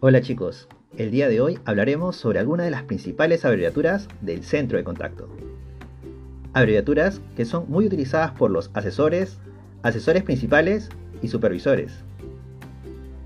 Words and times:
Hola 0.00 0.20
chicos, 0.20 0.68
el 0.96 1.10
día 1.10 1.28
de 1.28 1.40
hoy 1.40 1.58
hablaremos 1.64 2.14
sobre 2.14 2.38
algunas 2.38 2.66
de 2.66 2.70
las 2.70 2.84
principales 2.84 3.44
abreviaturas 3.44 4.06
del 4.20 4.44
centro 4.44 4.78
de 4.78 4.84
contacto. 4.84 5.28
Abreviaturas 6.52 7.20
que 7.34 7.44
son 7.44 7.68
muy 7.68 7.84
utilizadas 7.86 8.30
por 8.30 8.52
los 8.52 8.70
asesores, 8.74 9.40
asesores 9.82 10.22
principales 10.22 10.88
y 11.20 11.26
supervisores. 11.26 12.04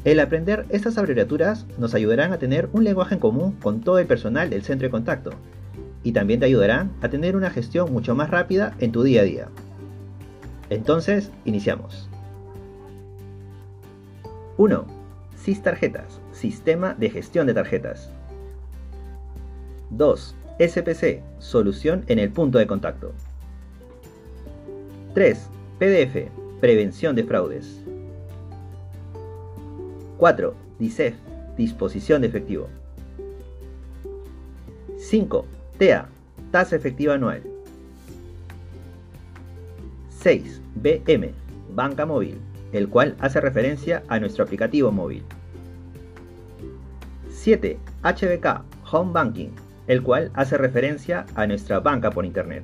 El 0.04 0.18
aprender 0.18 0.64
estas 0.70 0.96
abreviaturas 0.96 1.66
nos 1.76 1.92
ayudarán 1.92 2.32
a 2.32 2.38
tener 2.38 2.70
un 2.72 2.84
lenguaje 2.84 3.16
en 3.16 3.20
común 3.20 3.52
con 3.52 3.82
todo 3.82 3.98
el 3.98 4.06
personal 4.06 4.48
del 4.48 4.62
centro 4.62 4.86
de 4.86 4.92
contacto 4.92 5.32
y 6.02 6.12
también 6.12 6.40
te 6.40 6.46
ayudarán 6.46 6.90
a 7.02 7.10
tener 7.10 7.36
una 7.36 7.50
gestión 7.50 7.92
mucho 7.92 8.14
más 8.14 8.30
rápida 8.30 8.74
en 8.78 8.92
tu 8.92 9.02
día 9.02 9.20
a 9.20 9.24
día. 9.24 9.48
Entonces, 10.70 11.32
iniciamos. 11.44 12.08
1. 14.56 14.86
SIS 15.36 15.62
Tarjetas, 15.62 16.21
Sistema 16.42 16.94
de 16.94 17.08
Gestión 17.08 17.46
de 17.46 17.54
Tarjetas. 17.54 18.10
2. 19.90 20.34
SPC, 20.58 21.22
Solución 21.38 22.02
en 22.08 22.18
el 22.18 22.32
punto 22.32 22.58
de 22.58 22.66
contacto. 22.66 23.12
3. 25.14 25.48
PDF, 25.78 26.32
Prevención 26.60 27.14
de 27.14 27.22
fraudes. 27.22 27.84
4. 30.18 30.54
DICEF, 30.80 31.14
Disposición 31.56 32.22
de 32.22 32.26
efectivo. 32.26 32.66
5. 34.98 35.46
TEA, 35.78 36.08
Tasa 36.50 36.74
efectiva 36.74 37.14
anual. 37.14 37.44
6. 40.08 40.60
BM, 40.74 41.30
Banca 41.72 42.04
móvil, 42.04 42.40
el 42.72 42.88
cual 42.88 43.14
hace 43.20 43.40
referencia 43.40 44.02
a 44.08 44.18
nuestro 44.18 44.42
aplicativo 44.42 44.90
móvil. 44.90 45.22
7. 47.42 47.76
HBK, 48.04 48.62
Home 48.92 49.12
Banking, 49.12 49.48
el 49.88 50.00
cual 50.04 50.30
hace 50.34 50.56
referencia 50.56 51.26
a 51.34 51.44
nuestra 51.44 51.80
banca 51.80 52.08
por 52.08 52.24
Internet. 52.24 52.62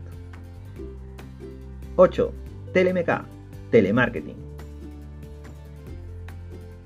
8. 1.97 2.33
TLMK, 2.73 3.25
Telemarketing. 3.73 4.37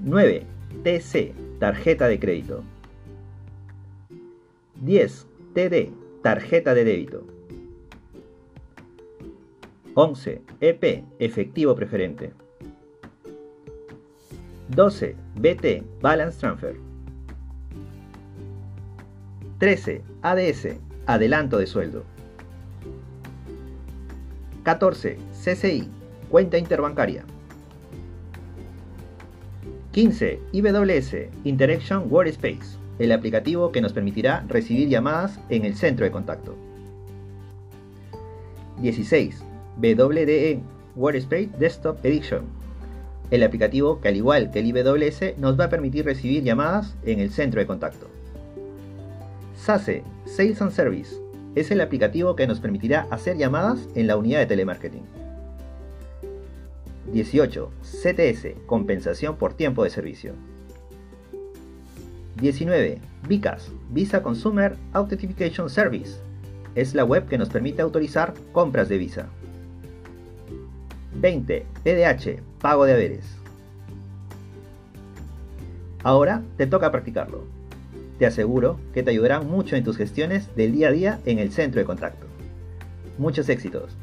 9. 0.00 0.42
TC, 0.82 1.34
tarjeta 1.58 2.08
de 2.08 2.18
crédito. 2.18 2.64
10. 4.80 5.26
TD, 5.52 5.92
tarjeta 6.22 6.72
de 6.72 6.84
débito. 6.84 7.26
11. 9.92 10.40
EP, 10.62 11.04
efectivo 11.18 11.74
preferente. 11.74 12.32
12. 14.70 15.14
BT, 15.36 15.84
balance 16.00 16.40
transfer. 16.40 16.91
13. 19.62 20.02
ADS, 20.22 20.74
adelanto 21.06 21.56
de 21.56 21.68
sueldo. 21.68 22.02
14. 24.64 25.18
CCI, 25.40 25.88
cuenta 26.28 26.58
interbancaria. 26.58 27.22
15. 29.92 30.40
IWS, 30.50 31.14
Interaction 31.44 32.06
Workspace, 32.10 32.76
el 32.98 33.12
aplicativo 33.12 33.70
que 33.70 33.80
nos 33.80 33.92
permitirá 33.92 34.44
recibir 34.48 34.88
llamadas 34.88 35.38
en 35.48 35.64
el 35.64 35.76
centro 35.76 36.04
de 36.04 36.10
contacto. 36.10 36.56
16. 38.80 39.44
WDE 39.76 40.60
Workspace 40.96 41.50
Desktop 41.60 42.04
Edition, 42.04 42.46
el 43.30 43.44
aplicativo 43.44 44.00
que 44.00 44.08
al 44.08 44.16
igual 44.16 44.50
que 44.50 44.58
el 44.58 44.66
IWS 44.66 45.38
nos 45.38 45.56
va 45.56 45.66
a 45.66 45.70
permitir 45.70 46.04
recibir 46.04 46.42
llamadas 46.42 46.96
en 47.04 47.20
el 47.20 47.30
centro 47.30 47.60
de 47.60 47.68
contacto. 47.68 48.08
SASE 49.64 50.02
Sales 50.24 50.60
and 50.60 50.72
Service 50.72 51.14
es 51.54 51.70
el 51.70 51.80
aplicativo 51.80 52.34
que 52.34 52.48
nos 52.48 52.58
permitirá 52.58 53.06
hacer 53.12 53.36
llamadas 53.36 53.88
en 53.94 54.08
la 54.08 54.16
unidad 54.16 54.40
de 54.40 54.46
telemarketing. 54.46 55.04
18. 57.12 57.70
CTS, 57.80 58.56
compensación 58.66 59.36
por 59.36 59.54
tiempo 59.54 59.84
de 59.84 59.90
servicio. 59.90 60.32
19. 62.40 62.98
VICAS, 63.28 63.70
Visa 63.90 64.20
Consumer 64.20 64.74
Authentication 64.94 65.70
Service, 65.70 66.18
es 66.74 66.96
la 66.96 67.04
web 67.04 67.28
que 67.28 67.38
nos 67.38 67.48
permite 67.48 67.82
autorizar 67.82 68.34
compras 68.50 68.88
de 68.88 68.98
Visa. 68.98 69.28
20. 71.14 71.66
PDH, 71.84 72.42
pago 72.60 72.84
de 72.84 72.94
haberes. 72.94 73.36
Ahora 76.02 76.42
te 76.56 76.66
toca 76.66 76.90
practicarlo. 76.90 77.61
Te 78.18 78.26
aseguro 78.26 78.78
que 78.94 79.02
te 79.02 79.10
ayudarán 79.10 79.48
mucho 79.48 79.76
en 79.76 79.84
tus 79.84 79.96
gestiones 79.96 80.54
del 80.56 80.72
día 80.72 80.88
a 80.88 80.92
día 80.92 81.20
en 81.24 81.38
el 81.38 81.52
centro 81.52 81.80
de 81.80 81.86
contacto. 81.86 82.26
Muchos 83.18 83.48
éxitos. 83.48 83.96